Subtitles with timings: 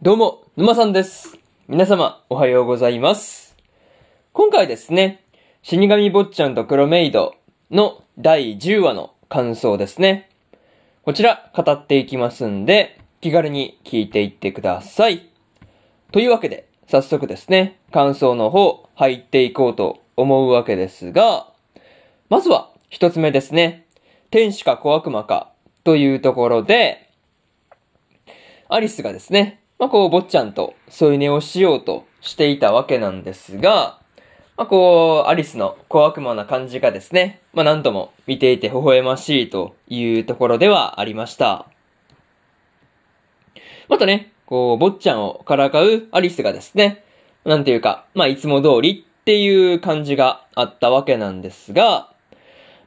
[0.00, 1.36] どうも、沼さんです。
[1.66, 3.56] 皆様、おはようございます。
[4.32, 5.24] 今回ですね、
[5.62, 7.34] 死神坊ちゃんと黒メイド
[7.72, 10.30] の第10話の感想ですね。
[11.02, 15.30] こちら、語っていきますんで、気軽に聞いていってください。
[16.12, 21.48] というわけで、早速ですね、感想の方、入っていこうと思うわけですが、
[22.28, 23.84] まずは、一つ目ですね。
[24.30, 25.50] 天使か小悪魔か、
[25.82, 27.10] というところで、
[28.68, 33.98] アリスがですね、まあ、こう、坊ちゃんと添い寝をしようとしていたわけなんですが、
[34.56, 41.66] まあ、こう、アリスの小悪魔な感じがですね、まあ、なんとも見ていて微笑ましいというところではありました。
[43.88, 47.04] またね、こう、坊ちゃんをからかうアリスがですね、
[47.44, 52.10] なんていうか、まあ、いつも通りっていう感じがあったわけなんですが、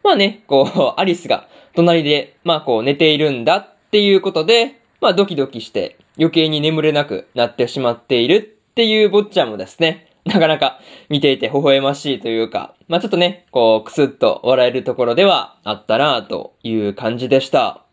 [0.03, 0.63] まあね、こ
[0.98, 8.35] う、アリスが隣で、まあこう寝ているんだっていうことで、まあドキドキして余計に眠れなくなってしまっている
[8.71, 17.84] っていう坊ちゃんもですね、なかなか見ていて微笑ましいというか、まあちょっとね、こう、くすっと笑えるところではあったなという感じでした。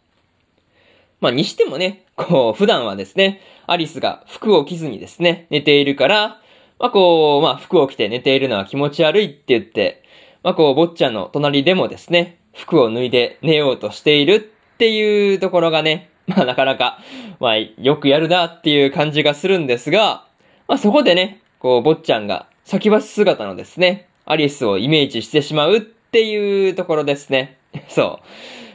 [1.20, 6.40] まあにしてもね、こう、普段はですね、アリスが服を着ずにですね、寝ているから、
[6.78, 10.02] まあこう、まあ服を着て寝ているのは気持ち悪いって言って、
[10.42, 16.98] まあこう、坊ちゃんの隣でもですね、服を脱いで寝ようとしているっていうところがね、 まあなかなか、
[17.40, 20.24] まあよくやるなっていう感じがするんですが、
[20.66, 27.56] まあそこでね、こう、坊ちゃんが先走姿のですね、アリスをイメージしてしまうっていうところですね。
[27.88, 28.26] そう。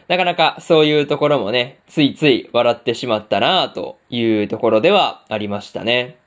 [0.07, 6.17] なかなかそういうところもね、ついつい笑ってしまったなというところではありましたね。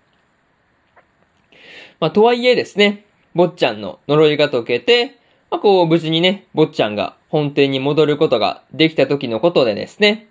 [1.99, 3.05] まあとはいえですね、
[3.35, 5.19] 坊ちゃんの呪いが解けて、
[5.51, 10.29] まあ、こう、無事にね、坊ちゃんが本店に戻ることができた時のことでですね、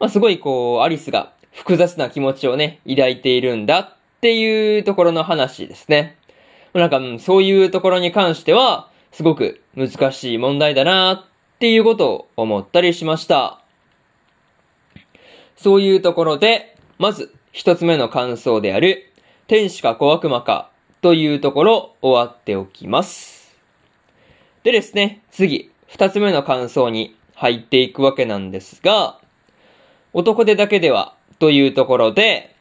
[0.00, 6.16] まあ、すごいこう、アリスが複雑な気持ちをね、抱いているんだっていうところの話ですね。
[6.72, 13.60] なんか、そういうところに関しては、すごく難しい問題だなっていうことを思ったりしました。
[15.56, 19.12] そういうところで、まず、一つ目の感想である、
[19.46, 23.54] 天使か小悪魔かというところ終わっておきます。
[24.64, 29.20] でですね、次、二つ目の感想に入っていくわけなんですが、
[30.14, 32.54] 男手だけではというところで、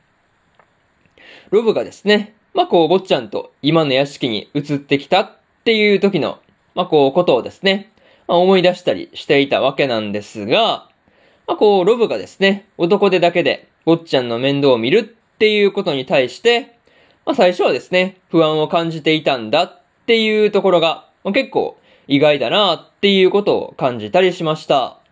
[1.51, 5.31] ロブがですね、まあ、こう、坊ちゃんと今の屋敷に移ってきたっ
[5.63, 6.39] ていう時の、
[6.73, 7.91] まあ、こう、ことをですね、
[8.27, 10.89] まあ、思い出したりしていたわけなんですが、
[11.45, 15.03] まあ、こう、ロブがですね、男手だけで坊ちゃんの面倒を見るっ
[15.37, 16.79] ていうことに対して、
[17.23, 21.77] まあ、最初はですね、不安を感じていたんだっていうところが、まあ、結構
[22.07, 25.02] 意外だなっていうことを感じたりしました。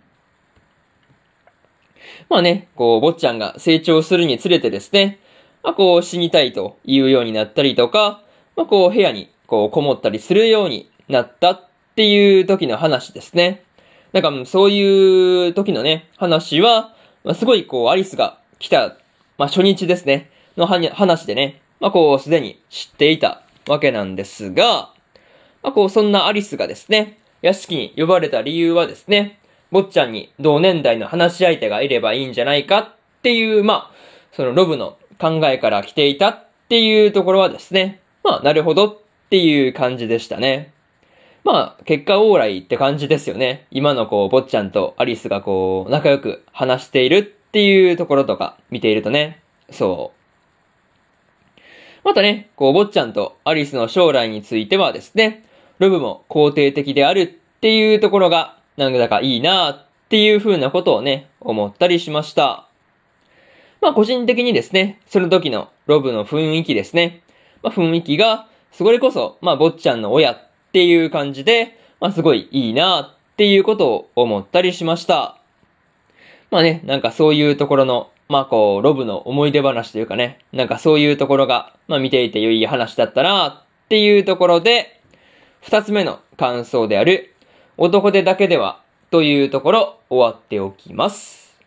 [2.32, 5.20] まあね、こう、坊ちゃんが成長するにつれてですね、
[5.64, 8.24] まあこう死にたいというようになったりとか、
[8.56, 13.66] まあこう部屋にこうこもったりするようになったっていう時の話ですね。
[14.14, 18.96] なんかそういう時のね、話は、まあ、すごいこうアリスが来た、
[19.38, 24.94] まあ初日ですね、の話でね、まあこうすでに知っていたわけなんですが、
[25.64, 29.41] まあこうそんなアリスがですね、屋敷に呼ばれた理由はですね、
[29.72, 32.94] 坊ちゃんに同年代の話し相手がいればいいんじゃないかっ
[33.24, 33.92] ていう、まあ、
[34.32, 38.98] そのロブの考えから来ていたっていうところはですね、まあ、なるほどっ
[39.30, 40.74] ていう感じでしたね。
[41.44, 43.66] まあ、結果オーライって感じですよね。
[43.72, 50.22] 今のこう、坊ちゃんとアリスがこう、仲良く話しているっていうところとか見ているとね、そう。
[52.04, 55.44] またね、こう、坊ちゃんとアリスの将来についてはですね、
[55.80, 57.28] ロブも肯定的であるっ
[57.60, 62.68] ていうところが、なんだかいいなっていう風なことをね、思ったりしました。
[63.82, 67.24] まあ個人的にですね、その時のロブの雰囲気ですね。
[67.64, 70.40] まあ雰囲気が、それこそ、まあ坊ちゃんの親っ
[70.72, 75.38] ていう感じで、まあすごいいいなっていうことを思ったりしました。
[76.52, 85.02] まあね、なんかそういうところの、まあこう、ロブの思い出話というかね、なんかそういうところが、まあ見ていて良い話だったなっていうところで、
[85.62, 87.34] 二つ目の感想である、
[87.84, 88.80] 男手だけでは
[89.10, 91.58] というところ終わっておきます。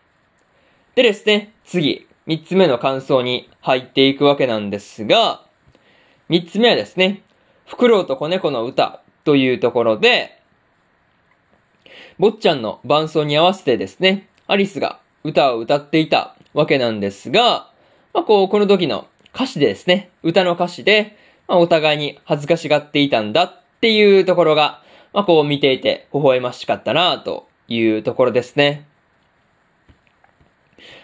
[0.95, 5.43] でですね、次、三つ目の感想に入っていくわけなんですが、
[6.29, 7.23] 三つ目はですね、
[7.67, 10.41] フクロウと子猫の歌というところで、
[12.21, 17.73] 坊ちゃんの伴奏に合わせてですね、アリスが歌を歌っていたわけなんですが、
[18.13, 21.19] まあこう、この時の歌詞でですね、歌の歌詞で、
[21.49, 24.84] まあお互いに恥ずかしがっていたんだっていうところが、
[25.15, 28.87] まあこう見ていて微笑ましかったなというところですね。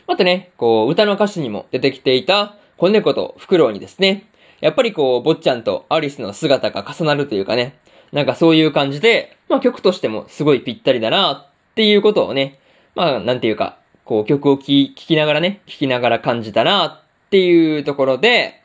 [0.07, 4.27] またね、こう歌の歌詞にも出てきていた、子猫とフクロウにですね、
[4.61, 7.79] やっぱりこう、坊ちゃんとアリスの姿が重なるというかね、
[8.13, 11.47] なんかそういう感じで、まあ曲としてもすごいぴったりだなっ
[11.77, 12.59] ていうことをね、
[12.97, 18.61] まあなんていうか、こう曲を聴きながらね、聴きながら感じたなっていうところで、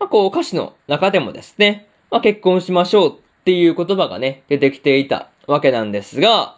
[0.00, 3.20] まあこう歌詞の中でもですね、まあ結婚しましょうっ
[3.50, 6.56] っていう言葉がね、出てきていたわけなんですが、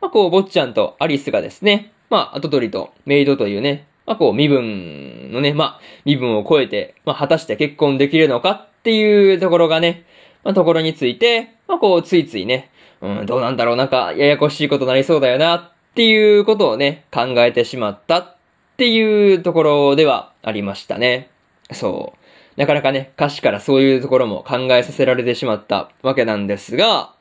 [0.00, 10.06] まあこう、坊ちゃんとアリスがですね、まあ後取りとメイドというね、まあこう身分のね、まあ身分を超えて、まあ果たして結婚できるのかっていうところがね、
[10.42, 12.70] まあところについて、まあこうついついね、
[13.02, 18.36] うん、どうなんだろう、なんかややこしいことなりそうだよなっていうことをね、考えてしまったっ
[18.78, 21.28] ていうところではありましたね。
[21.72, 22.21] そう。
[22.56, 27.14] なかなかね、歌詞からそういうところも考えさせられてしまったわけなんですが、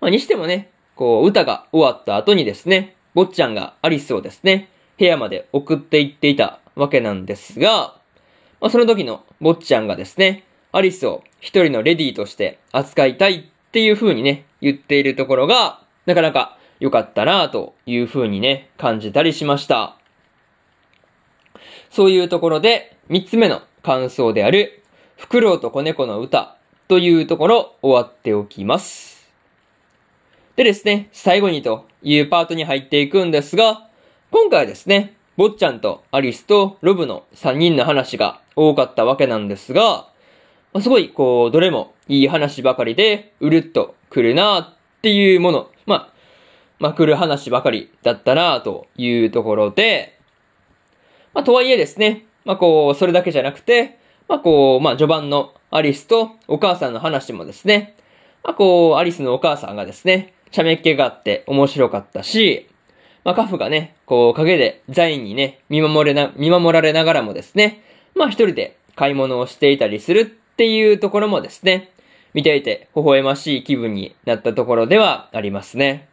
[0.00, 4.68] まあにしてもね、こう歌が終わった後にですね、坊ちゃんがアリスをですね、
[4.98, 7.94] 部屋まで送って行っていたわけなんですが、
[8.60, 19.96] まあ、その時の坊ちゃんがですね、アリスを一人のレディーとして扱いたいっていう風にね、言っているところが、なかなか良かったなという風にね、感じたりしました。
[21.90, 24.82] そういうところで、三つ目の感想である、
[25.16, 26.56] フクロウと子猫の歌
[26.88, 29.30] というところ終わっておきます。
[30.56, 33.88] でですね、最後にというパートに入っていくんですが、
[34.30, 40.08] 今回はですね、坊ちゃんとアリスとロブの3人の話が多かったわけなんですが、
[40.80, 46.12] すごい、こう、どれもいい話ばかりで、うるっと来るなっていうもの、まあ、
[46.78, 50.18] まあ、来る話ばかりだったなというところで、
[51.34, 53.98] まあ、とはいえですね、まあ、こう、それだけじゃなくて、
[54.28, 57.96] まあ、こう、まあ、序盤のアリスとお母さんの話もですね、
[58.42, 62.68] まあ、こう、アリスのお母さんがですね、茶目っ気があって面白かったし、
[63.24, 67.82] まあ、カフがね、こう、陰でザインにね、見守れな、見守られながらもですね、
[68.14, 71.92] まあ、一人で買い物をしていたりするっていうところもですね、
[72.32, 76.08] 見ていて微笑ましい気分になったところではありますね。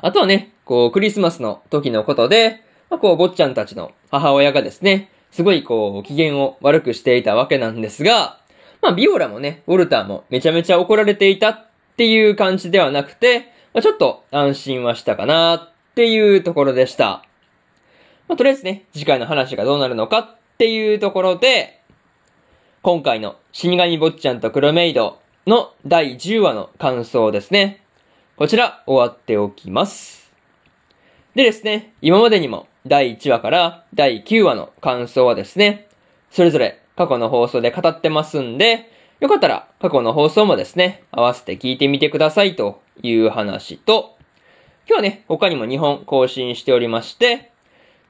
[0.00, 8.38] あとはね、こう、クリスマスの時のことで、まあ、こう、坊ちゃんたちの母親がですね、すごいこう、機嫌を悪くしていたわけなんですが、
[8.82, 11.66] まあ、ビオラもね、ウォルターもめちゃめちゃ怒られていたっ
[11.96, 17.24] ていう感じではなくて、まあ、ちょっと安心はしたかなっていうところでした。
[18.28, 21.80] まあ、とりあえずね、次回の話がどうなるのかっていうところで、
[22.82, 27.82] 今回の死神坊ちゃんと黒メイドの第10話の感想ですね。
[28.36, 30.30] こちら終わっておきます。
[31.34, 35.86] でですね、今までにも第1話から第9話の感想はですね、
[36.30, 38.90] それぞれ過去の放送で語ってますんで、
[39.20, 44.16] よかったら過去の放送もですね、合わせて聞いてみてくださいという話と、
[44.88, 47.52] 今日はね、他にも2本更新しておりまして、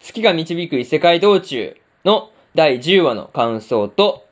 [0.00, 4.24] 月が導く異世界道中の第10話の感想と、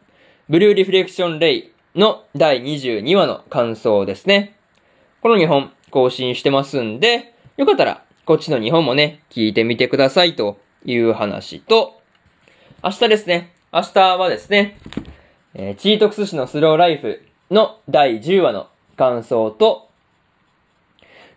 [0.49, 4.57] ブルーリフレクションレイの第22話の感想ですね。
[5.21, 12.01] この2本更新してますんで、よかったらこっちの2本もね、聞いてみてくださいという話と、
[12.85, 14.79] 明日ですね、明日はですね、
[15.55, 19.89] えー、チートクス市のスローライフの第10話の感想と、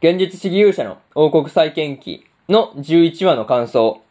[0.01, 4.01] 現実主義勇者の王国再建記の11話の感想、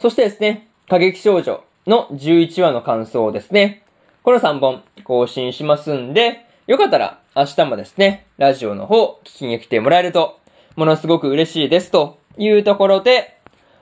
[0.00, 3.84] そしてですね、過激少女の11話の感想ですね。
[4.22, 10.40] この3本更新しますんで、よかったら明日もですね、ラジオの方聞きに来てもらえると、
[10.76, 13.38] ものすごく嬉しいですというところで、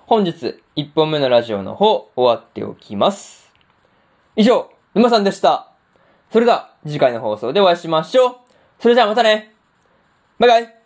[0.07, 3.51] 本日1本目のラジオの方終わっておきます。
[4.37, 5.73] 以上、沼さんでした。
[6.31, 8.37] それでは次回の放送でお会いしましょう。
[8.79, 9.55] それじゃあまたね。
[10.39, 10.82] バイバイ。